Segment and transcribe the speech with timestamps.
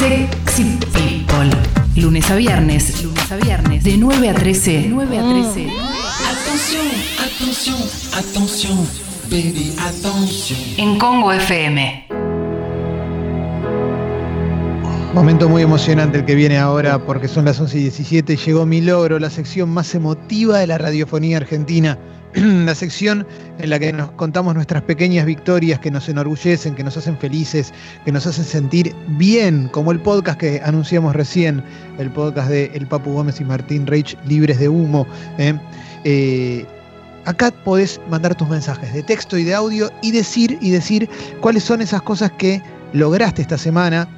[0.00, 1.50] Sexy People.
[1.94, 4.86] Lunes a viernes, lunes a viernes, de 9 a 13.
[4.88, 5.68] 9 a 13.
[6.30, 6.86] Attention,
[7.22, 7.76] attention,
[8.16, 8.88] attention,
[9.28, 10.58] baby, attention.
[10.78, 12.06] En Congo FM.
[15.12, 18.36] Momento muy emocionante el que viene ahora porque son las 11 y 17.
[18.36, 21.98] Llegó mi logro, la sección más emotiva de la radiofonía argentina.
[22.34, 23.26] la sección
[23.58, 27.72] en la que nos contamos nuestras pequeñas victorias que nos enorgullecen, que nos hacen felices,
[28.04, 31.62] que nos hacen sentir bien, como el podcast que anunciamos recién,
[31.98, 35.06] el podcast de El Papu Gómez y Martín Reich, Libres de Humo.
[35.38, 35.58] ¿eh?
[36.04, 36.64] Eh,
[37.24, 41.08] acá podés mandar tus mensajes de texto y de audio y decir y decir
[41.40, 44.08] cuáles son esas cosas que lograste esta semana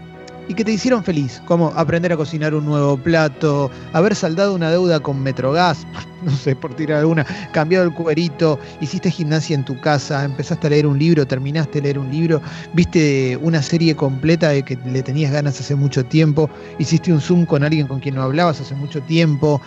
[0.49, 4.71] y que te hicieron feliz, como aprender a cocinar un nuevo plato, haber saldado una
[4.71, 5.87] deuda con Metrogas,
[6.23, 10.71] no sé, por tirar alguna, cambiado el cuerito, hiciste gimnasia en tu casa, empezaste a
[10.71, 12.41] leer un libro, terminaste de leer un libro,
[12.75, 17.47] viste una serie completa de que le tenías ganas hace mucho tiempo, hiciste un Zoom
[17.47, 19.61] con alguien con quien no hablabas hace mucho tiempo,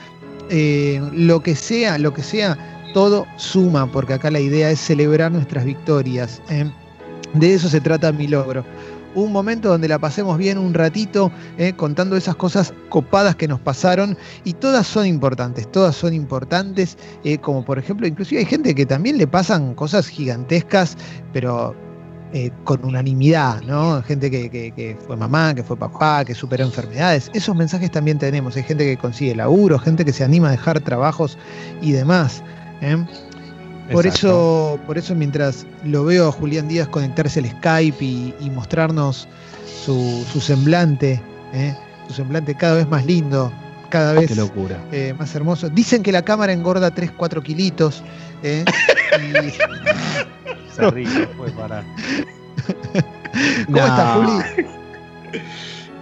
[0.50, 2.58] eh, lo que sea, lo que sea,
[2.94, 6.42] todo suma, porque acá la idea es celebrar nuestras victorias.
[6.50, 6.70] ¿eh?
[7.34, 8.64] De eso se trata mi logro
[9.16, 13.60] un momento donde la pasemos bien un ratito, eh, contando esas cosas copadas que nos
[13.60, 18.76] pasaron y todas son importantes, todas son importantes, eh, como por ejemplo, inclusive hay gente
[18.76, 20.98] que también le pasan cosas gigantescas,
[21.34, 21.76] pero
[22.34, 24.02] eh, con unanimidad, ¿no?
[24.04, 27.32] Gente que, que, que, fue mamá, que fue papá, que superó enfermedades.
[27.34, 28.58] Esos mensajes también tenemos.
[28.58, 31.38] Hay gente que consigue laburo, gente que se anima a dejar trabajos
[31.82, 32.44] y demás.
[33.92, 38.50] Por eso, por eso mientras lo veo a Julián Díaz conectarse al Skype y, y
[38.50, 39.28] mostrarnos
[39.86, 41.22] su, su semblante,
[41.54, 41.76] ¿eh?
[42.08, 43.52] su semblante cada vez más lindo,
[43.90, 44.78] cada vez Qué locura.
[44.92, 45.70] eh, más hermoso.
[45.70, 48.04] Dicen que la cámara engorda 3, 4 kilitos.
[48.44, 48.66] ¿eh?
[50.76, 51.84] Se ríe, fue para.
[53.66, 53.86] ¿Cómo No.
[53.86, 54.66] estás, Juli?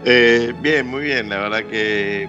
[0.06, 2.28] Eh, bien, muy bien, la verdad que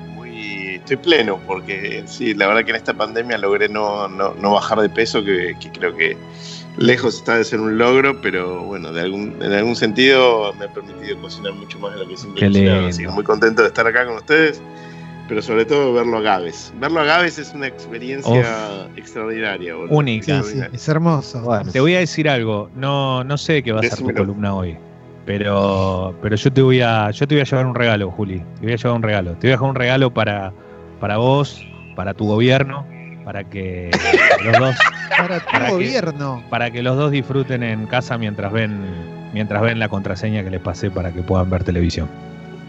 [0.85, 4.81] estoy pleno, porque sí, la verdad que en esta pandemia logré no, no, no bajar
[4.81, 6.17] de peso, que, que creo que
[6.77, 10.73] lejos está de ser un logro, pero bueno, de algún, en algún sentido me ha
[10.73, 13.87] permitido cocinar mucho más de lo que siempre cocinaba, así que muy contento de estar
[13.87, 14.61] acá con ustedes,
[15.27, 16.75] pero sobre todo verlo a Gaves.
[16.79, 19.75] Verlo a Gaves es una experiencia extraordinaria.
[19.75, 19.97] boludo.
[19.97, 20.43] Única.
[20.43, 21.41] Sí, es hermoso.
[21.41, 22.69] Bueno, te voy a decir algo.
[22.77, 24.77] No, no sé qué va a ser tu columna hoy.
[25.25, 28.43] Pero, pero yo te voy a, yo te voy a llevar un regalo, Juli.
[28.57, 29.31] Te voy a llevar un regalo.
[29.33, 30.53] Te voy a dejar un regalo para,
[31.01, 31.67] para vos,
[31.97, 32.87] para tu gobierno,
[33.25, 33.91] para que
[34.45, 34.77] los dos,
[35.17, 36.43] Para tu ¿Para gobierno.
[36.51, 38.81] para que los dos disfruten en casa mientras ven,
[39.33, 42.09] mientras ven la contraseña que les pasé para que puedan ver televisión.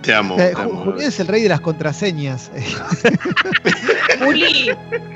[0.03, 0.35] Te amo.
[0.37, 2.51] Eh, te amo, Ju- Julián es el rey de las contraseñas.
[4.19, 4.69] Juli,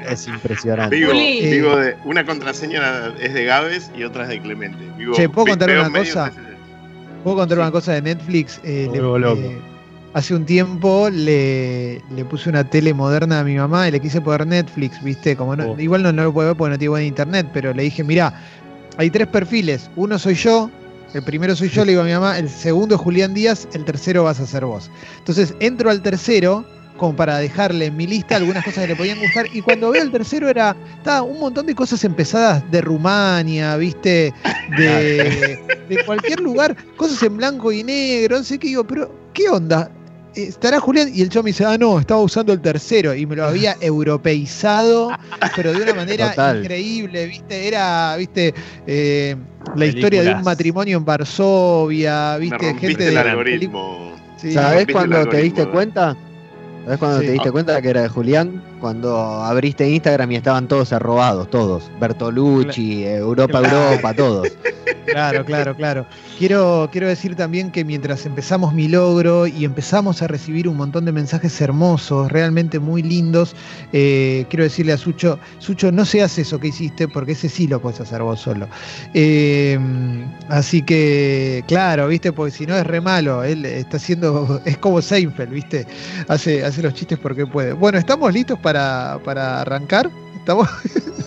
[0.07, 0.95] Es impresionante.
[0.95, 1.51] Vivo, Juli.
[1.51, 4.79] vivo de, una contraseña es de Gaves y otra es de Clemente.
[4.97, 6.31] Vivo, Che, ¿puedo contar una cosa?
[7.23, 7.61] ¿Puedo contar Sí.
[7.61, 8.59] una cosa de Netflix?
[8.63, 9.39] Eh, le- loco.
[10.13, 14.19] Hace un tiempo le, le puse una tele moderna a mi mamá y le quise
[14.21, 15.35] poner Netflix, ¿viste?
[15.35, 15.79] Como no- Oh.
[15.79, 18.33] Igual no, no lo puedo ver porque no tiene buen internet, pero le dije, mirá,
[18.97, 19.89] hay tres perfiles.
[19.95, 20.69] Uno soy yo,
[21.13, 23.85] el primero soy yo, le digo a mi mamá, el segundo es Julián Díaz, el
[23.85, 24.89] tercero vas a ser vos.
[25.19, 26.65] Entonces entro al tercero
[26.97, 30.01] como para dejarle en mi lista algunas cosas que le podían gustar y cuando veo
[30.03, 34.33] el tercero era estaba un montón de cosas empezadas de Rumania, ¿viste?
[34.77, 39.47] De, de cualquier lugar, cosas en blanco y negro, no sé qué digo, pero ¿qué
[39.47, 39.89] onda?
[40.35, 41.09] ¿Estará Julián?
[41.13, 43.75] Y el chavo me dice, ah, no, estaba usando el tercero y me lo había
[43.81, 45.11] europeizado,
[45.55, 46.59] pero de una manera Total.
[46.59, 47.67] increíble, ¿viste?
[47.67, 48.53] Era, ¿viste?
[48.85, 49.35] Eh,
[49.75, 52.73] la historia de un matrimonio en Varsovia, ¿viste?
[52.75, 54.13] Gente el de algoritmo.
[54.37, 54.53] Sí.
[54.53, 55.69] ¿Sabés cuando te diste eh.
[55.69, 56.15] cuenta?
[56.85, 57.25] ¿Sabés cuando Sí.
[57.25, 58.63] te diste cuenta que era de Julián?
[58.79, 61.91] Cuando abriste Instagram y estaban todos arrobados, todos.
[61.99, 63.91] Bertolucci, Europa, Claro.
[63.91, 64.47] Europa, todos.
[65.05, 66.05] Claro, claro, claro.
[66.37, 71.05] Quiero, quiero decir también que mientras empezamos mi logro y empezamos a recibir un montón
[71.05, 73.55] de mensajes hermosos, realmente muy lindos,
[73.91, 77.81] eh, quiero decirle a Sucho, Sucho, no seas eso que hiciste porque ese sí lo
[77.81, 78.67] puedes hacer vos solo.
[79.13, 79.79] Eh,
[80.47, 85.01] así que, claro, viste, porque si no es re malo, él está haciendo, es como
[85.01, 85.87] Seinfeld, viste,
[86.27, 87.73] hace, hace los chistes porque puede.
[87.73, 90.09] Bueno, ¿estamos listos para, para arrancar?
[90.37, 90.67] ¿Estamos?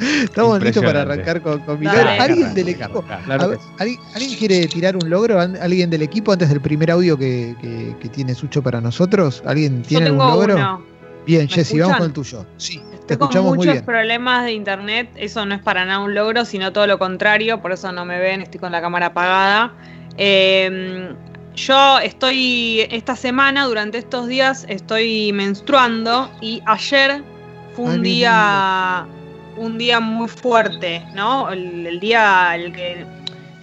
[0.00, 1.98] Estamos listos para arrancar con, con mi Dale.
[1.98, 2.22] logro.
[2.22, 3.04] ¿Alguien Arranca, del equipo?
[3.06, 3.24] arranca.
[3.24, 3.58] Claro.
[3.78, 5.38] ¿alguien, alguien quiere tirar un logro?
[5.40, 9.42] ¿An- ¿Alguien del equipo antes del primer audio que, que- que tiene Sucho para nosotros?
[9.44, 10.54] ¿Alguien tiene algún logro?
[10.56, 10.82] uno.
[11.26, 12.46] Bien, ¿Me Jessy, vamos con el tuyo.
[12.56, 13.84] Sí, te Estoy con escuchamos muy muchos bien.
[13.84, 17.72] problemas de internet, eso no es para nada un logro, sino todo lo contrario, por
[17.72, 19.74] eso no me ven, estoy con la cámara apagada.
[20.16, 21.12] Eh,
[21.66, 27.22] yo estoy, esta semana, durante estos días, estoy menstruando y ayer
[27.76, 29.06] fue un día,
[29.56, 31.50] un día muy fuerte, ¿no?
[31.50, 33.04] El, el día el que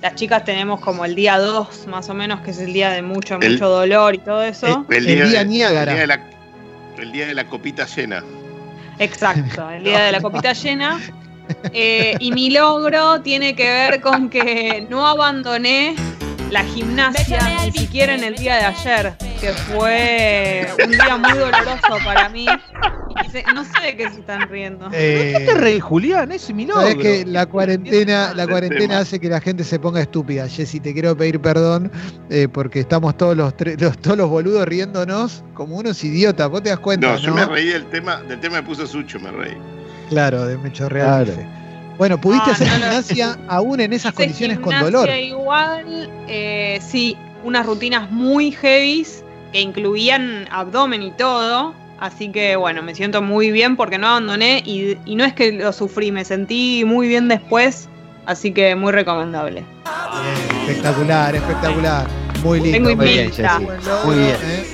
[0.02, 3.02] las chicas tenemos como el día 2 más o menos, que es el día de
[3.02, 4.86] mucho, El- mucho dolor y todo eso.
[4.90, 5.92] El El día de- Niágara.
[5.92, 6.30] El día, de la,
[7.00, 8.24] el día de la copita llena.
[9.00, 11.00] Exacto, el día de la copita llena.
[11.72, 15.96] Eh, y mi logro tiene que ver con que no abandoné
[16.52, 21.98] la gimnasia ni siquiera en el día de ayer, que fue un día muy doloroso
[22.06, 22.46] para mí.
[23.26, 24.90] Y se- no sé de qué se están riendo.
[24.94, 26.32] Eh, ¿Qué te reí, Julián?
[26.32, 26.68] Es mi.
[26.68, 30.48] Sabes que la cuarentena, la cuarentena hace que la gente se ponga estúpida.
[30.48, 31.92] Jessy, te quiero pedir perdón
[32.30, 36.50] eh, porque estamos todos los, tres- los- todos los boludos riéndonos como unos idiotas.
[36.50, 37.08] ¿Vos te das cuenta?
[37.08, 39.58] No, No, yo me reí del tema, del tema que puso Sucho, me reí.
[40.10, 41.50] Claro, de me chorrea el Claro.
[41.98, 45.10] Bueno, pudiste Ah, hacer no gimnasia aún en esas condiciones con dolor.
[45.10, 51.74] igual, eh, sí, unas rutinas muy heavies que incluían abdomen y todo.
[52.00, 55.52] Así que bueno, me siento muy bien porque no abandoné y, y no es que
[55.54, 57.90] lo sufrí, me sentí muy bien después.
[58.28, 59.64] Así que muy recomendable.
[59.64, 62.08] Bien, espectacular, espectacular.
[62.44, 62.90] Muy lindo.
[62.90, 63.32] Tengo Muy bien,
[64.06, 64.36] Muy bien.
[64.44, 64.66] ¿eh?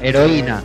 [0.00, 0.62] Heroína.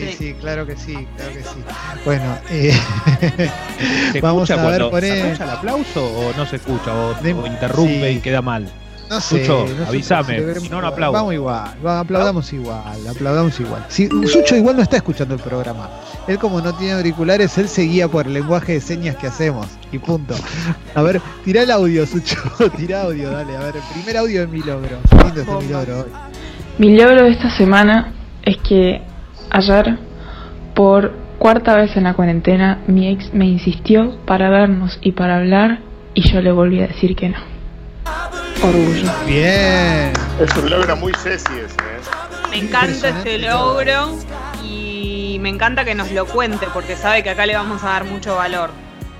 [0.00, 0.34] Sí, Sí.
[0.40, 1.64] claro que sí, claro que sí.
[2.04, 2.72] Bueno, eh,
[4.12, 6.94] ¿Se vamos escucha a ver, poné- se escucha el aplauso o no se escucha?
[6.94, 8.16] O, De- o interrumpe sí.
[8.18, 8.68] y queda mal.
[9.10, 9.40] no sé.
[9.44, 10.92] Sucho, no avísame, si veremos no, no igual.
[10.92, 11.12] aplaudo.
[11.12, 13.84] Vamos igual, va- aplaudamos igual, aplaudamos igual.
[13.88, 15.88] Si, Sucho igual no está escuchando el programa.
[16.26, 19.66] Él como no tiene auriculares, él se guía por el lenguaje de señas que hacemos.
[19.92, 20.34] Y punto.
[20.94, 22.36] A ver, tirá el audio, Sucho.
[22.76, 23.54] Tirá audio, dale.
[23.56, 24.98] A ver, el primer audio de mi logro.
[25.24, 26.06] Lindo este mi logro hoy.
[26.78, 28.12] Mi logro de esta semana
[28.42, 29.02] es que
[29.54, 29.96] ayer,
[30.74, 35.78] por cuarta vez en la cuarentena, mi ex me insistió para vernos y para hablar
[36.14, 37.38] y yo le volví a decir que no.
[38.62, 39.10] Orgullo.
[39.26, 40.12] Bien.
[40.40, 42.50] Es un logro muy Ceci ese, ¿eh?
[42.50, 44.16] Me encanta este logro
[44.64, 48.04] y me encanta que nos lo cuente porque sabe que acá le vamos a dar
[48.04, 48.70] mucho valor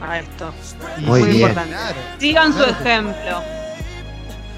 [0.01, 0.53] a esto.
[0.99, 1.41] Muy Muy bien.
[1.43, 1.71] importante.
[1.75, 1.97] Claro.
[2.19, 2.71] Sigan su sí.
[2.71, 3.43] ejemplo.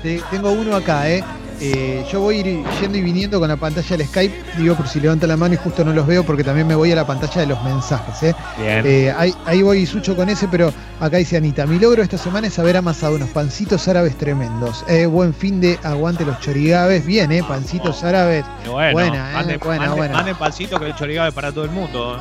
[0.03, 1.25] Te- Tengo uno acá, ¿eh?
[1.61, 2.43] Eh, Yo voy
[2.81, 5.57] yendo y viniendo con la pantalla del Skype, digo por si levantan la mano y
[5.57, 8.35] justo no los veo porque también me voy a la pantalla de los mensajes, ¿eh?
[8.59, 8.83] Bien.
[8.85, 12.47] Eh, ahí, ahí voy Sucho con ese, pero acá dice Anita, mi logro esta semana
[12.49, 14.85] es haber amasado unos pancitos árabes tremendos.
[14.89, 17.43] Eh, buen fin de aguante los chorigabes, bien, ¿eh?
[17.47, 18.45] Pancitos árabes.
[18.71, 20.15] Bueno, buena, eh, manden, buena, manden- buena.
[20.15, 22.21] manden pancito que el chorigabe para todo el mundo.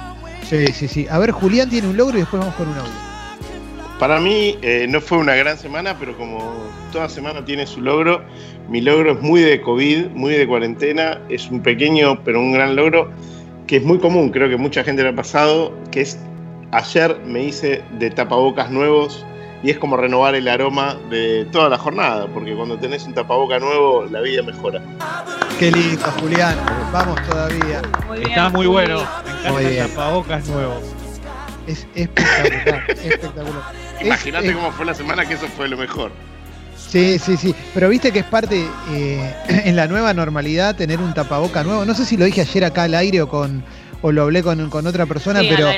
[0.50, 1.08] Sí, sí, sí.
[1.10, 3.15] A ver, Julián tiene un logro y después vamos con un audio.
[4.00, 6.54] Para mí eh, no fue una gran semana, pero como
[6.92, 8.22] toda semana tiene su logro,
[8.68, 12.76] mi logro es muy de COVID, muy de cuarentena, es un pequeño pero un gran
[12.76, 13.10] logro
[13.68, 16.20] que es muy común, creo que mucha gente lo ha pasado, que es
[16.72, 19.26] ayer me hice de tapabocas nuevos
[19.64, 23.58] y es como renovar el aroma de toda la jornada, porque cuando tenés un tapaboca
[23.58, 24.82] nuevo la vida mejora.
[25.58, 26.56] Qué lindo, Julián.
[26.92, 27.82] Vamos todavía.
[28.06, 29.00] Muy bien, Está muy bueno.
[29.00, 29.88] Me encanta Muy el bien.
[29.88, 30.82] tapabocas nuevo.
[31.66, 33.85] Es espectacular, espectacular.
[34.02, 36.12] Imagínate cómo fue la semana que eso fue lo mejor.
[36.78, 37.56] Sí, sí, sí.
[37.74, 41.86] Pero viste que es parte eh, en la nueva normalidad tener un tapaboca nuevo.
[41.86, 43.64] No sé si lo dije ayer acá al aire o con
[44.02, 45.70] o lo hablé con, con otra persona, Sí, pero.
[45.72, 45.78] Sí,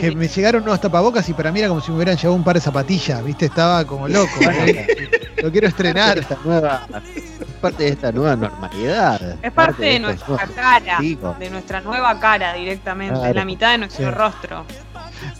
[0.00, 0.16] que sí.
[0.16, 2.56] me llegaron nuevos tapabocas y para mí era como si me hubieran llevado un par
[2.56, 3.46] de zapatillas, ¿viste?
[3.46, 4.28] Estaba como loco.
[4.42, 5.08] ¿eh?
[5.42, 6.18] Lo quiero estrenar.
[6.18, 9.36] Esta nueva, es parte de esta nueva normalidad.
[9.42, 13.30] Es parte de nuestra cara, de nuestra nueva cara directamente, Claro.
[13.30, 14.14] es la mitad de nuestro Sí.
[14.14, 14.64] rostro.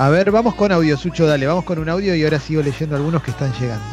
[0.00, 2.94] A ver, vamos con audio, Sucho, dale, vamos con un audio y ahora sigo leyendo
[2.94, 3.84] algunos que están llegando.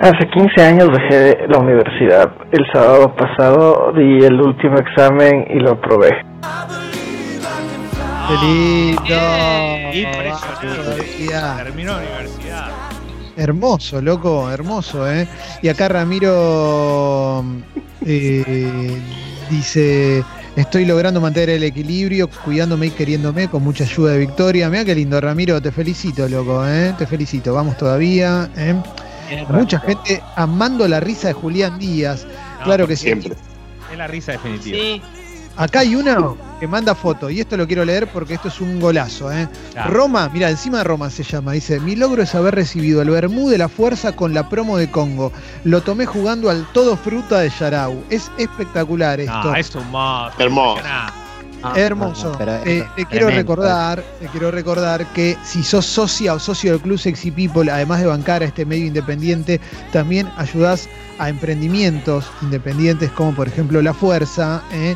[0.00, 2.32] Hace 15 años dejé la universidad.
[2.50, 6.08] El sábado pasado di el último examen y lo aprobé.
[8.28, 9.02] ¡Qué lindo!
[9.92, 10.08] Bien.
[10.08, 11.64] Impresionante.
[11.64, 12.70] Terminó la universidad.
[13.36, 15.28] Hermoso, loco, hermoso, ¿eh?
[15.60, 17.44] Y acá Ramiro
[18.06, 19.02] eh,
[19.50, 20.24] dice,
[20.60, 24.68] estoy logrando mantener el equilibrio, cuidándome y queriéndome con mucha ayuda de Victoria.
[24.68, 26.94] Mira qué lindo, Ramiro, te felicito, loco, ¿eh?
[26.98, 28.50] Te felicito, vamos todavía.
[28.56, 28.74] ¿eh?
[29.50, 32.26] Mucha gente amando la risa de Julián Díaz.
[32.58, 33.04] No, claro que sí.
[33.04, 33.34] Siempre.
[33.90, 34.78] Es la risa definitiva.
[34.78, 35.02] Sí.
[35.56, 38.80] Acá hay una que manda foto, y esto lo quiero leer porque esto es un
[38.80, 39.48] golazo, ¿eh?
[39.72, 39.92] Claro.
[39.92, 43.48] Roma, mira, encima de Roma se llama, dice, mi logro es haber recibido el Bermú
[43.48, 45.32] de la Fuerza con la promo de Congo.
[45.64, 48.02] Lo tomé jugando al todo fruta de Yarau.
[48.10, 49.44] Es espectacular esto.
[49.44, 49.84] No, es un.
[50.38, 50.82] Hermoso.
[51.62, 52.38] Ah, Hermoso.
[52.64, 56.98] Eh, te quiero recordar, te quiero recordar que si sos socia o socio del Club
[56.98, 59.60] Sexy People, además de bancar a este medio independiente,
[59.92, 60.88] también ayudás
[61.18, 64.94] a emprendimientos independientes como por ejemplo La Fuerza, eh,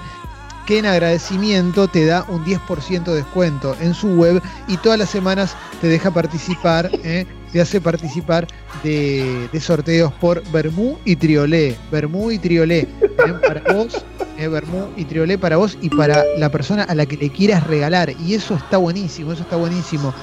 [0.66, 5.10] que en agradecimiento te da un 10% de descuento en su web y todas las
[5.10, 8.46] semanas te deja participar, eh, te hace participar
[8.82, 11.76] de, sorteos por Bermú y Triolé.
[11.90, 12.80] Bermú y Triolé.
[12.80, 14.04] eh, para vos,
[14.38, 17.66] eh, Bermú y Triolé para vos y para la persona a la que le quieras
[17.66, 18.12] regalar.
[18.24, 20.14] Y eso está buenísimo, eso está buenísimo.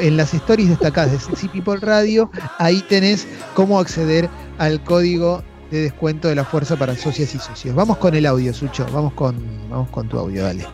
[0.00, 4.28] En las stories destacadas de Sexy People Radio, ahí tenés cómo acceder
[4.58, 7.74] al código de descuento de la fuerza para socias y socios.
[7.74, 8.86] Vamos con el audio, Sucho.
[8.92, 9.36] Vamos con,
[9.70, 10.64] vamos con tu audio, dale.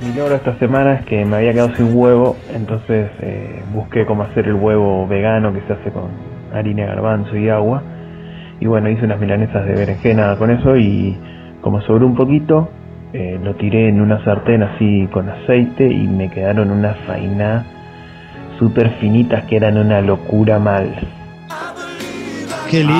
[0.00, 4.22] Mi logro esta semana es que me había quedado sin huevo, entonces eh, busqué cómo
[4.22, 6.10] hacer el huevo vegano que se hace con
[6.54, 7.82] harina, garbanzo y agua.
[8.60, 11.18] Y bueno, hice unas milanesas de berenjena con eso y
[11.62, 12.68] como sobró un poquito,
[13.12, 17.64] eh, lo tiré en una sartén así con aceite y me quedaron unas fainá
[18.58, 20.94] súper finitas que eran una locura mal.
[22.70, 22.92] Qué lindo.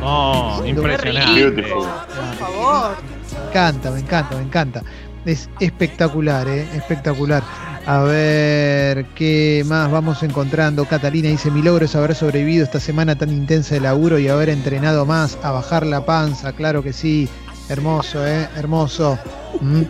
[0.00, 1.34] Vamos, impresionante.
[1.34, 1.86] Beautiful.
[1.86, 2.96] Por favor.
[3.32, 4.82] Me encanta, me encanta, me encanta.
[5.24, 6.66] Es espectacular, ¿eh?
[6.74, 7.42] espectacular.
[7.84, 10.84] A ver, ¿qué más vamos encontrando?
[10.84, 14.50] Catalina dice, mi logro es haber sobrevivido esta semana tan intensa de laburo y haber
[14.50, 17.28] entrenado más, a bajar la panza, claro que sí.
[17.68, 18.48] Hermoso, ¿eh?
[18.56, 19.18] Hermoso.
[19.60, 19.82] Mm.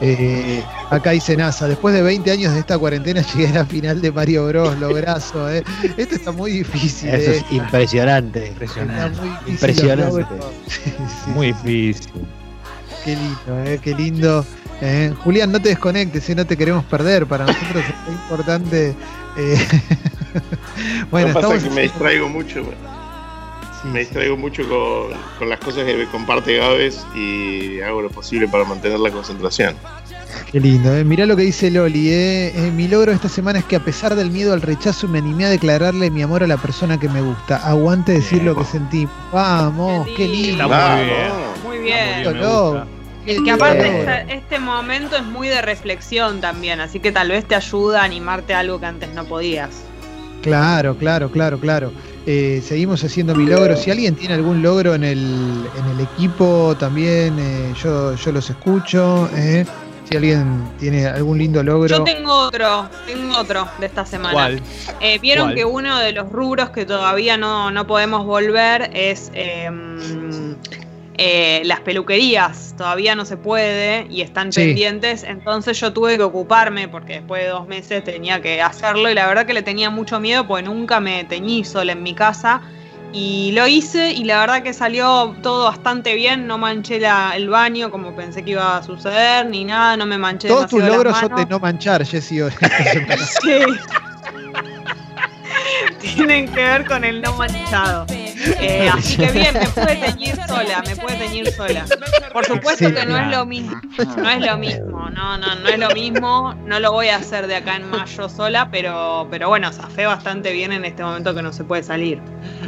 [0.00, 4.00] Eh, acá dice NASA, después de 20 años de esta cuarentena llegué a la final
[4.00, 5.64] de Mario Bros, lograzo, ¿eh?
[5.96, 7.36] Esto está muy difícil, Eso ¿eh?
[7.38, 8.46] es impresionante.
[8.48, 9.20] Impresionante.
[9.20, 9.52] muy difícil.
[9.54, 10.26] Impresionante.
[10.68, 10.80] Sí,
[11.24, 12.10] sí, Muy difícil.
[13.04, 14.46] Qué lindo, eh, qué lindo.
[14.80, 17.26] Eh, Julián, no te desconectes, eh, no te queremos perder.
[17.26, 18.94] Para nosotros es importante.
[19.36, 19.58] eh,
[21.10, 21.62] bueno, que pasa es estamos.
[21.64, 22.62] que me distraigo mucho.
[23.82, 23.98] Sí, Me sí.
[24.00, 28.64] distraigo mucho con, con las cosas que me comparte Gabes y hago lo posible para
[28.64, 29.74] mantener la concentración.
[30.52, 31.04] Qué lindo, eh.
[31.04, 32.52] Mirá lo que dice Loli, eh.
[32.54, 35.46] Eh, Mi logro esta semana es que a pesar del miedo al rechazo me animé
[35.46, 37.56] a declararle mi amor a la persona que me gusta.
[37.56, 39.06] Aguante decir lo que sentí.
[39.32, 40.64] Vamos, Qué qué lindo.
[40.64, 41.04] Está muy Vamos.
[41.06, 41.18] bien.
[41.28, 41.64] Muy Está bien.
[41.64, 42.70] muy bien, me Logro.
[42.70, 42.86] gusta.
[43.24, 47.28] Qué Es que aparte esta- este momento es muy de reflexión también, así que tal
[47.28, 49.70] vez te ayuda a animarte a algo que antes no podías.
[50.42, 51.92] Claro, claro, claro, claro.
[52.26, 53.76] Eh, seguimos haciendo mi logro.
[53.76, 55.18] Si alguien tiene algún logro en el,
[55.78, 59.28] en el equipo, también eh, yo, yo los escucho.
[59.34, 59.64] eh.
[60.10, 61.86] Si alguien tiene algún lindo logro.
[61.98, 64.32] Yo tengo otro, tengo otro de esta semana.
[64.32, 64.62] ¿Cuál?
[65.00, 65.54] Eh, Vieron ¿Cuál?
[65.56, 69.30] que uno de los rubros que todavía no, no podemos volver es
[71.18, 72.74] eh, las peluquerías.
[72.78, 74.60] Todavía no se puede y están Sí.
[74.60, 75.24] pendientes.
[75.24, 79.26] Entonces yo tuve que ocuparme porque después de dos meses tenía que hacerlo y la
[79.26, 82.60] verdad que le tenía mucho miedo porque nunca me teñí sola en mi casa.
[83.12, 87.48] Y lo hice y la verdad que salió todo bastante bien, no manché la- el
[87.48, 90.90] baño como pensé que iba a suceder, ni nada, no me manché Todos tus las
[90.90, 92.40] logros son de no manchar, Jessy.
[93.42, 93.60] Sí.
[96.00, 98.06] Tienen que ver con el no manchado.
[98.60, 101.84] Eh, así que bien, me puede teñir sola, me puede teñir sola.
[102.32, 103.80] Por supuesto que no es lo mismo,
[104.16, 107.46] no es lo mismo, no, no, no es lo mismo, no lo voy a hacer
[107.46, 111.42] de acá en mayo sola, pero, pero bueno, zafé bastante bien en este momento que
[111.42, 112.20] no se puede salir.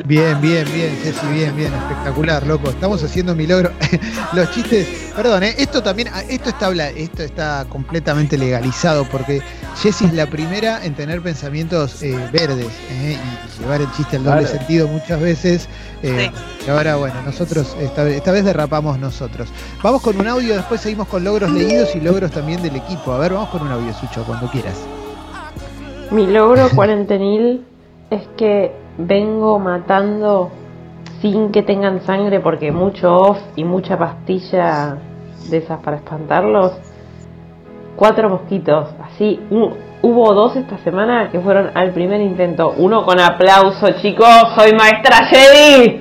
[0.04, 2.70] Bien, bien, bien, Jessy, bien, bien, espectacular, loco.
[2.70, 3.70] Estamos haciendo mi logro.
[4.32, 5.54] Los chistes, perdón, ¿eh?
[5.58, 9.42] esto también, ah, esto está, habla- esto está completamente legalizado porque
[9.82, 13.16] Jessy es la primera en tener pensamientos eh, verdes ¿eh?
[13.18, 14.58] y llevar el chiste al doble Claro.
[14.58, 15.68] sentido muchas veces.
[16.02, 16.30] eh,
[16.66, 19.48] Y ahora, bueno, nosotros, esta, vez- esta vez derrapamos nosotros.
[19.82, 23.12] Vamos con un audio, después seguimos con logros leídos y logros también del equipo.
[23.12, 24.74] A ver, vamos con un audio, Sucho, cuando quieras.
[26.10, 27.64] Mi logro cuarentenil
[28.10, 30.50] es que vengo matando
[31.22, 34.98] sin que tengan sangre porque mucho off y mucha pastilla
[35.48, 36.72] de esas para espantarlos.
[38.00, 39.38] Cuatro mosquitos, así.
[39.50, 42.72] un- hubo dos esta semana que fueron al primer intento.
[42.78, 44.26] Uno con aplauso, chicos.
[44.56, 46.00] Soy maestra Jedi.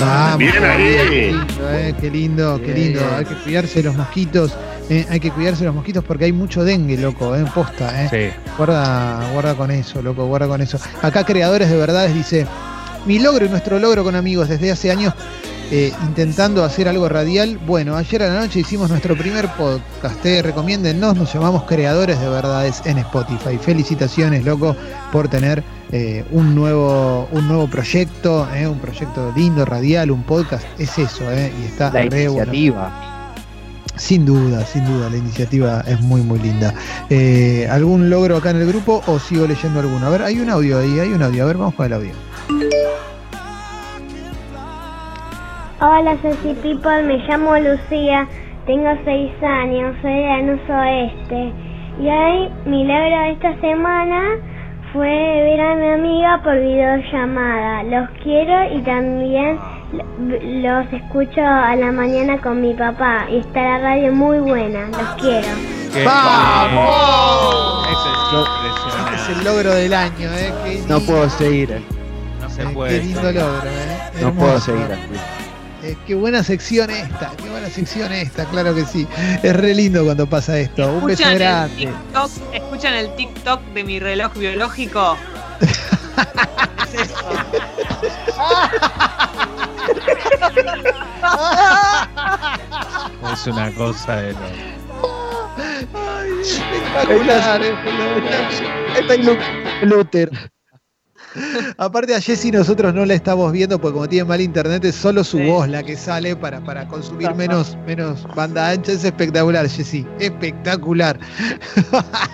[0.00, 1.10] Vamos, Bien qué ahí.
[1.32, 3.00] lindo, eh, qué lindo, qué lindo.
[3.18, 4.56] Hay que cuidarse de los mosquitos.
[4.88, 8.08] eh, hay que cuidarse de los mosquitos porque hay mucho dengue, loco, eh, posta, eh.
[8.34, 8.50] Sí.
[8.56, 10.78] Guarda, guarda con eso, loco, guarda con eso.
[11.02, 12.44] Acá Creadores de Verdades dice,
[13.06, 15.12] mi logro y nuestro logro con amigos desde hace años
[15.70, 17.58] eh, intentando hacer algo radial.
[17.58, 20.24] Bueno, ayer a la noche hicimos nuestro primer podcast.
[20.26, 23.56] Eh, recomiéndennos, nos llamamos Creadores de Verdades en Spotify.
[23.58, 24.74] Felicitaciones, loco,
[25.12, 25.62] por tener
[25.92, 30.64] eh, un, nuevo, un nuevo proyecto, eh, un proyecto lindo, radial, un podcast.
[30.78, 32.52] Es eso, y está La re bueno.
[32.52, 33.06] iniciativa.
[33.96, 36.74] Sin duda, sin duda, la iniciativa es muy, muy linda.
[37.70, 40.06] ¿Algún logro acá en el grupo o sigo leyendo alguno?
[40.06, 41.44] A ver, hay un audio ahí, hay un audio.
[41.44, 42.29] A ver, vamos con el audio.
[45.82, 48.28] Hola, Ceci People, me llamo Lucía,
[48.66, 51.54] tengo 6 años, soy de Lanús Oeste.
[51.98, 54.36] Y hoy mi logro de esta semana
[54.92, 57.82] fue ver a mi amiga por videollamada.
[57.84, 59.58] Los quiero y también
[60.62, 63.24] los escucho a la mañana con mi papá.
[63.30, 65.48] Y está la radio muy buena, los quiero.
[65.94, 67.88] Qué ¡Vamos!
[67.88, 70.52] Ese es el logro del año, ¿eh?
[70.62, 71.80] Qué No puedo seguir.
[72.38, 73.00] No se eh, puede.
[73.00, 74.10] Qué lindo logro, ¿eh?
[74.20, 74.36] No Hermoso.
[74.40, 75.39] puedo seguir.
[75.82, 79.06] Eh, qué buena sección esta, qué buena sección esta, claro que sí.
[79.42, 80.86] Es re lindo cuando pasa esto.
[80.92, 81.76] Un beso ¿Escuchan el, grande.
[81.76, 85.16] TikTok, ¿Escuchan el TikTok de mi reloj biológico?
[85.60, 87.30] es eso.
[93.32, 94.44] Es una cosa de loco.
[96.42, 99.16] Espectacular, Está
[99.86, 100.30] Luther.
[101.76, 105.22] Aparte a Jessy nosotros no la estamos viendo porque como tiene mal internet es solo
[105.22, 108.92] su voz la que sale para, para consumir menos, menos banda ancha.
[108.92, 110.06] Es espectacular, Jessy.
[110.18, 111.18] Espectacular.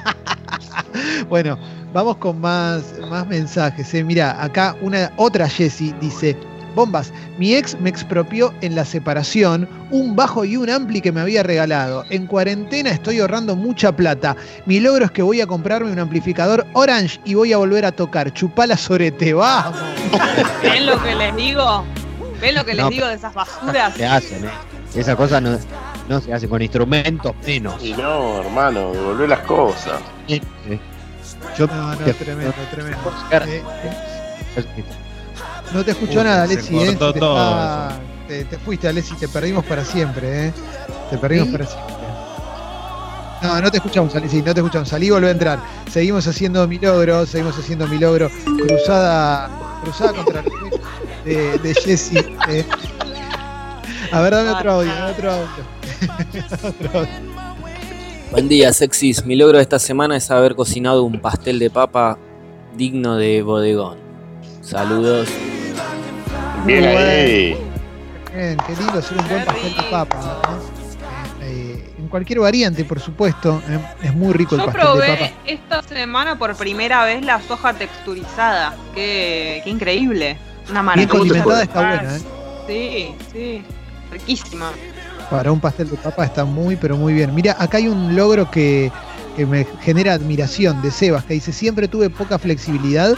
[1.29, 1.59] bueno,
[1.93, 3.93] vamos con más, más mensajes.
[3.95, 4.03] eh.
[4.05, 6.37] Mira, acá una otra Jessy dice.
[6.77, 11.23] Bombas, mi ex me expropió en la separación un bajo y un ampli que me
[11.23, 12.05] había regalado.
[12.11, 14.37] En cuarentena estoy ahorrando mucha plata.
[14.67, 17.93] Mi logro es que voy a comprarme un amplificador Orange y voy a volver a
[17.93, 18.33] tocar.
[18.35, 19.77] Chupala sorete, vamos.
[20.63, 21.85] ¿Ven lo que les digo?
[22.43, 23.95] ¿Ven lo que les No, digo de esas basuras?
[23.97, 24.51] Se hacen, ¿eh?
[24.95, 25.59] Esa cosa no,
[26.11, 27.83] no se hace con instrumentos menos.
[27.83, 29.99] Y no, hermano, devolver las cosas.
[30.29, 30.79] Sí, sí.
[31.59, 32.99] Yo No, no, te- tremendo, tremendo.
[33.31, 33.63] Eh,
[34.57, 34.65] Eh,
[35.73, 36.87] no te escuchó Uy, nada, se Alessi, ¿eh?
[36.91, 40.53] Te, todo está- te- te fuiste, Alessi, te perdimos para siempre, ¿eh?
[41.11, 41.53] Te perdimos ¿Sí?
[41.53, 41.95] para siempre.
[43.43, 44.89] No, no te escuchamos, Alessi, no te escuchamos.
[44.89, 45.59] Salí y volví a entrar.
[45.91, 48.31] Seguimos haciendo mi logro, seguimos haciendo mi logro.
[48.67, 49.51] Cruzada,
[49.83, 50.47] cruzada contra el
[51.25, 52.19] de, de Jessy.
[52.49, 52.65] eh.
[54.13, 55.49] A ver, dame otro audio, dame otro audio.
[56.63, 57.11] Otro audio.
[58.33, 59.25] Buen día, sexys.
[59.25, 62.19] Mi logro de esta semana es haber cocinado un pastel de papa
[62.77, 63.99] digno de bodegón.
[64.63, 65.29] Saludos.
[66.67, 67.57] Bien ahí.
[68.35, 70.17] Bien, qué lindo hacer un buen pastel de papa.
[70.21, 71.45] ¿no?
[71.45, 73.63] Eh, en cualquier variante, por supuesto.
[73.69, 75.31] eh, es muy rico el Yo pastel de probé papa.
[75.47, 78.75] esta semana por primera vez la soja texturizada.
[78.95, 80.37] Qué, qué increíble.
[80.69, 81.09] Una Bien maravilla.
[81.09, 82.21] condimentada está buena, ¿eh?
[82.67, 83.63] Sí, sí.
[84.11, 84.71] Riquísima.
[85.31, 87.35] Para un pastel de papa está muy, pero muy bien.
[87.35, 88.91] Mira, acá hay un logro que,
[89.37, 93.15] que me genera admiración de Sebas, que dice, siempre tuve poca flexibilidad,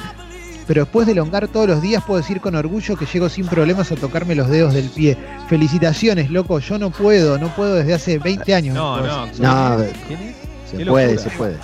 [0.69, 3.91] pero después de elongar todos los días puedo decir con orgullo que llego sin problemas
[3.91, 5.17] a tocarme los dedos del pie.
[5.49, 8.75] Felicitaciones, loco, yo no puedo, no puedo desde hace 20 años.
[8.75, 9.27] No, no.
[9.27, 10.37] No, ¿Quién es?
[10.66, 11.31] se puede, locura.
[11.31, 11.57] se puede.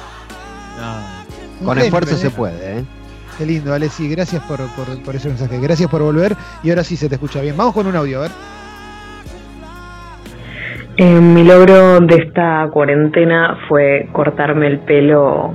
[0.80, 1.66] No.
[1.66, 2.84] Con esfuerzo se puede, ¿eh?
[3.36, 5.60] Qué lindo, Alessi, gracias por, por, por ese mensaje.
[5.60, 7.56] Gracias por volver y ahora sí se te escucha bien.
[7.58, 8.30] Vamos con un audio, a ver.
[10.96, 15.52] Eh, mi logro de esta cuarentena fue cortarme el pelo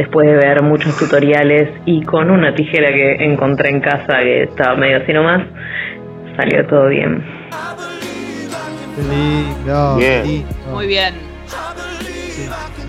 [0.00, 4.74] después de ver muchos tutoriales y con una tijera que encontré en casa que estaba
[4.76, 5.42] medio así nomás,
[6.36, 7.22] salió todo bien.
[9.10, 10.26] Lindo, Bien.
[10.26, 10.48] lindo.
[10.72, 11.14] Muy bien.
[11.46, 12.42] Sí, sí,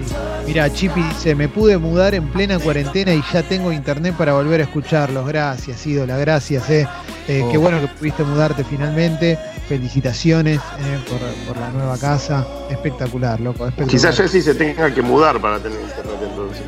[0.06, 0.14] sí.
[0.48, 4.60] Mira, Chipi dice, me pude mudar en plena cuarentena y ya tengo internet para volver
[4.62, 5.28] a escucharlos.
[5.28, 6.70] Gracias, ídola, gracias.
[6.70, 6.88] Eh.
[7.28, 7.62] Eh, Qué Oh.
[7.62, 9.38] bueno que pudiste mudarte finalmente.
[9.72, 12.46] Felicitaciones eh, por, por la nueva casa.
[12.70, 13.66] Espectacular, loco.
[13.66, 13.90] Espectacular.
[13.90, 16.66] Quizás Jessy se tenga que mudar para tener internet entonces.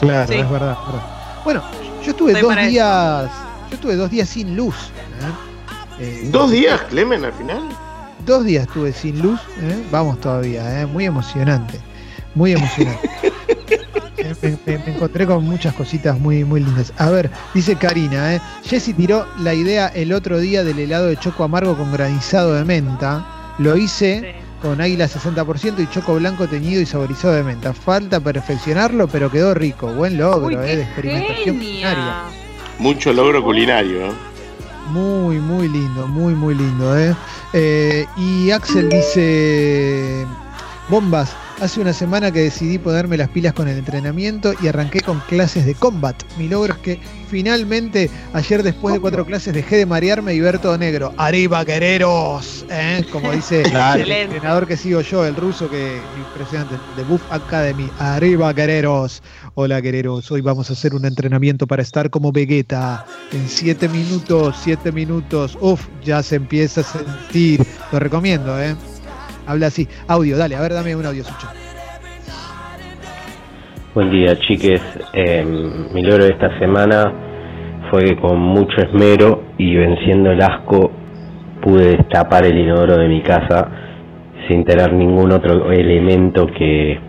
[0.00, 0.38] Claro, Sí.
[0.38, 1.06] es verdad, es verdad.
[1.44, 1.62] Bueno,
[2.02, 2.70] yo estuve Estoy dos eso.
[2.70, 3.30] días.
[3.68, 4.74] Yo estuve dos días sin luz.
[5.98, 6.02] ¿eh?
[6.02, 7.60] Eh, ¿Dos días, Clemen, al final?
[8.24, 9.84] Dos días estuve sin luz, ¿eh?
[9.90, 10.86] vamos todavía, ¿eh?
[10.86, 11.78] muy emocionante,
[12.34, 13.10] muy emocionante.
[14.42, 16.92] Me, me- me encontré con muchas cositas muy, muy lindas.
[16.98, 18.40] A ver, dice Karina, ¿eh?
[18.64, 22.64] Jessy tiró la idea el otro día del helado de choco amargo con granizado de
[22.64, 23.26] menta.
[23.58, 24.40] Lo hice Sí.
[24.62, 27.72] con águila 60% y choco blanco teñido y saborizado de menta.
[27.72, 29.88] Falta perfeccionarlo, pero quedó rico.
[29.92, 30.76] Buen logro, Uy, ¿eh?
[30.76, 32.22] de experimentación culinaria.
[32.78, 34.06] Mucho logro culinario.
[34.06, 34.12] ¿eh?
[34.90, 36.98] Muy, muy lindo, muy, muy lindo.
[36.98, 37.14] ¿eh?
[37.52, 40.26] Eh, y Axel dice,
[40.90, 45.20] bombas, hace una semana que decidí ponerme las pilas con el entrenamiento y arranqué con
[45.20, 46.16] clases de combat.
[46.36, 47.00] Mi logro es que
[47.30, 51.14] finalmente, ayer después de cuatro clases, dejé de marearme y ver todo negro.
[51.16, 52.66] ¡Arriba, guerreros!
[52.70, 53.04] ¿eh?
[53.12, 54.02] Como dice Claro.
[54.02, 57.88] el entrenador que sigo yo, el ruso, que impresionante, de Buff Academy.
[57.98, 59.22] ¡Arriba, guerreros!
[59.54, 60.30] Hola, guerreros.
[60.30, 63.06] Hoy vamos a hacer un entrenamiento para estar como Vegeta.
[63.32, 65.56] En siete minutos, siete minutos.
[65.60, 67.64] Uf, ya se empieza a sentir.
[67.92, 68.74] Lo recomiendo, ¿eh?
[69.50, 69.88] Habla así.
[70.06, 71.48] Audio, dale, a ver, dame un audio, Sucho.
[73.94, 74.80] Buen día, chiques.
[75.12, 75.44] Eh,
[75.92, 77.12] mi logro de esta semana
[77.90, 80.92] fue que con mucho esmero y venciendo el asco
[81.62, 83.66] pude destapar el inodoro de mi casa
[84.46, 87.00] sin tener ningún otro elemento que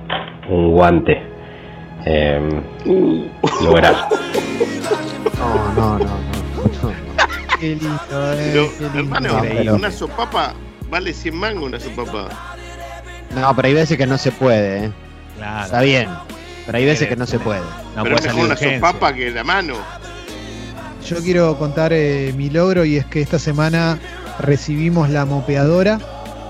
[0.50, 1.22] un guante.
[2.08, 2.62] Eh,
[3.64, 3.94] lograr.
[5.38, 6.06] No, no, no, no.
[6.08, 6.92] no.
[7.60, 8.52] Qué lindo, ¿eh?
[8.52, 9.00] Pero, Qué lindo.
[9.00, 10.54] hermano, No, pero- una sopapa
[10.92, 12.30] vale 100 mangos una sopapa.
[13.34, 14.92] No, pero hay veces que no se puede, ¿eh?
[15.38, 15.66] Claro.
[15.66, 16.10] Está bien.
[16.66, 17.62] Pero hay veces que no se puede.
[17.96, 18.80] No Pero puede es mejor salir una urgencia.
[18.80, 19.74] sopapa que la mano.
[21.08, 23.98] Yo quiero contar eh, mi logro y es que esta semana
[24.40, 26.00] recibimos la mopeadora,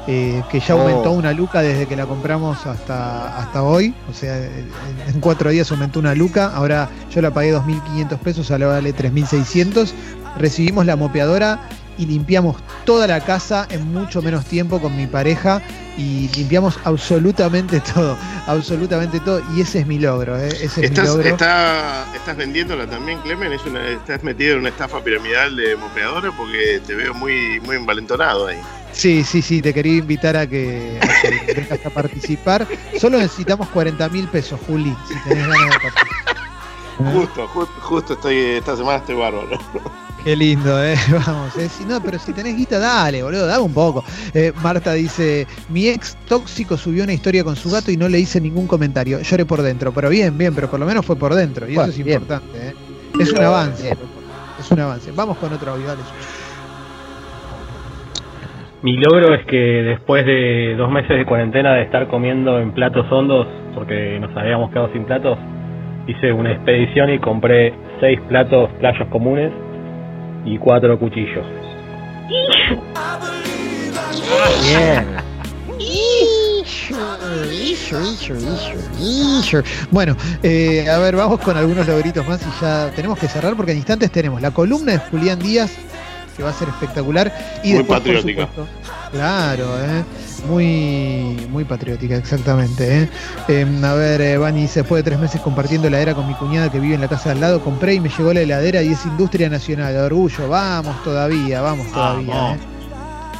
[0.07, 0.81] eh, que ya Oh.
[0.81, 3.93] aumentó una luca desde que la compramos hasta, hasta hoy.
[4.09, 4.67] O sea, en,
[5.07, 6.51] en cuatro días aumentó una luca.
[6.53, 9.91] Ahora yo la pagué 2.500 pesos, ahora vale 3.600.
[10.37, 11.59] Recibimos la mopeadora
[11.97, 15.61] y limpiamos toda la casa en mucho menos tiempo con mi pareja
[15.97, 20.47] y limpiamos absolutamente todo, absolutamente todo y ese es mi logro, ¿eh?
[20.47, 21.29] ese es mi ¿Estás, logro.
[21.29, 23.51] está- ¿Estás vendiéndola también, Clemen?
[23.53, 26.31] ¿Es una, ¿Estás metido en una estafa piramidal de mopeadora?
[26.37, 28.57] Porque te veo muy, muy envalentonado ahí.
[28.93, 32.67] Sí, sí, sí, te quería invitar a que, a que vengas a participar.
[32.99, 36.35] Solo necesitamos 40 mil pesos, Juli, si tenés ganas de participar.
[37.13, 39.57] Justo, justo, justo estoy, esta semana estoy bárbaro.
[40.23, 40.95] Qué lindo, eh.
[41.25, 41.67] Vamos, eh.
[41.67, 44.03] Si no, pero si tenés guita, dale, boludo, dame un poco.
[44.33, 48.19] Eh, Marta dice: Mi ex tóxico subió una historia con su gato y no le
[48.19, 49.19] hice ningún comentario.
[49.21, 49.91] Lloré por dentro.
[49.91, 51.67] Pero bien, bien, pero por lo menos fue por dentro.
[51.67, 52.21] Y Bueno, eso es bien.
[52.21, 52.73] importante, eh.
[53.19, 53.97] Es un avance.
[54.59, 55.11] Es un avance.
[55.11, 56.01] Vamos con otro audio, dale.
[58.83, 63.05] Mi logro es que después de dos meses de cuarentena de estar comiendo en platos
[63.11, 65.37] hondos, porque nos habíamos quedado sin platos,
[66.07, 69.51] hice una expedición y compré seis platos playos comunes
[70.45, 71.45] y cuatro cuchillos.
[74.63, 75.21] Bien.
[79.91, 83.71] Bueno, eh, a ver, vamos con algunos logritos más y ya tenemos que cerrar porque
[83.71, 85.77] en instantes tenemos la columna de Julián Díaz,
[86.41, 87.31] que va a ser espectacular.
[87.63, 88.47] Y Muy después, por patriótica.
[88.47, 88.67] supuesto,
[89.11, 90.03] claro, eh,
[90.49, 93.03] muy, muy patriótica, exactamente.
[93.03, 93.09] eh.
[93.47, 96.71] Eh, a ver, eh, Vani dice, después de tres meses compartiendo heladera con mi cuñada
[96.71, 98.89] que vive en la casa de al lado, compré y me llegó la heladera y
[98.93, 100.49] es industria nacional, orgullo.
[100.49, 102.33] Vamos todavía, vamos todavía.
[102.33, 102.57] Vamos.
[102.57, 102.59] eh.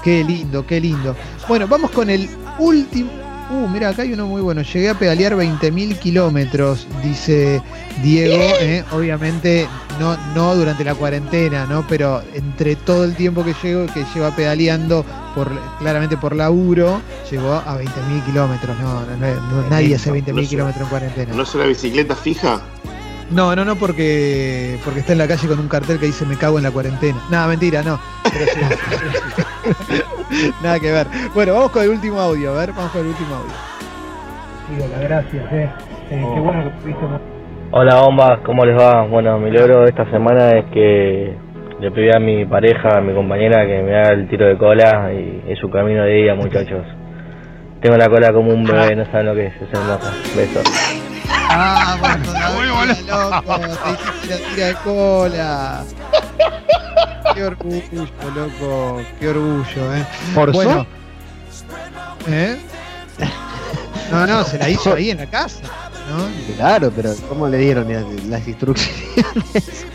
[0.04, 1.16] Qué lindo, qué lindo.
[1.48, 3.10] Bueno, vamos con el último.
[3.52, 4.62] Uh, mira, acá hay uno muy bueno.
[4.62, 7.62] Llegué a pedalear 20.000 kilómetros, dice
[8.02, 8.42] Diego.
[8.62, 9.68] eh, Obviamente,
[10.00, 11.86] no, no durante la cuarentena, ¿no?
[11.88, 15.04] Pero entre todo el tiempo que llego, que lleva pedaleando,
[15.36, 18.78] por, claramente por laburo, llegó a 20.000 kilómetros.
[18.80, 20.48] No, no, no, no, nadie hace 20.000 No sé.
[20.48, 21.34] kilómetros en cuarentena.
[21.34, 22.62] ¿No es una bicicleta fija?
[23.32, 26.38] No, no, no, porque, porque está en la calle con un cartel que dice me
[26.38, 27.18] cago en la cuarentena.
[27.30, 28.00] Nada, mentira, no.
[28.24, 28.60] Pero sí.
[30.64, 31.08] Nada que ver.
[31.34, 33.52] Bueno, vamos con el último audio, a ver, vamos con el último audio.
[34.68, 35.70] Sí, hola, gracias, eh.
[36.12, 37.06] Eh, Qué bueno que pudiste
[37.72, 39.04] Hola bombas, ¿cómo les va?
[39.04, 41.34] Bueno, mi logro de esta semana es que
[41.80, 45.10] le pedí a mi pareja, a mi compañera, que me haga el tiro de cola
[45.14, 46.86] y es su camino de día, muchachos.
[47.82, 50.12] Tengo la cola como un bebé, no saben lo que es, es hermosa.
[50.36, 51.02] Besos.
[51.50, 52.71] Ah, bueno,
[53.08, 55.84] loco, te hiciste la tira de cola.
[57.34, 60.06] Qué orgullo, loco, qué orgullo, eh.
[60.34, 60.54] ¿Forzó?
[60.54, 60.86] Bueno,
[62.28, 62.60] ¿eh?
[64.12, 65.62] No, no, se la hizo ahí en la casa,
[66.10, 66.56] ¿no?
[66.56, 69.86] Claro, pero ¿cómo le dieron las, las instrucciones?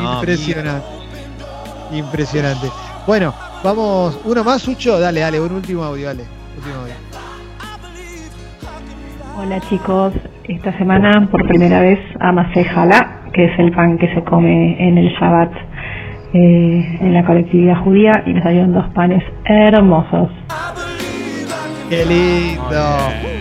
[0.00, 0.86] Impresionante.
[1.92, 2.70] Impresionante.
[3.06, 6.24] Bueno, vamos, uno más, Sucho, dale, dale, un último audio, dale.
[6.56, 6.94] Último audio.
[9.36, 10.12] Hola chicos,
[10.50, 14.98] esta semana por primera vez amasé jalá, que es el pan que se come en
[14.98, 15.52] el Shabbat
[16.32, 20.30] eh, en la colectividad judía y me salieron dos panes hermosos.
[21.88, 23.39] Qué lindo.